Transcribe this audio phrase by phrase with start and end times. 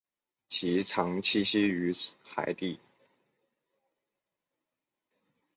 [0.49, 1.91] 其常栖息于
[2.25, 2.79] 海底。